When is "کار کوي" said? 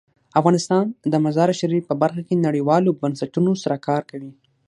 3.87-4.31